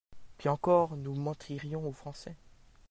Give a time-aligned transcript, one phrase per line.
[0.39, 2.35] Pis encore, nous mentirions aux Français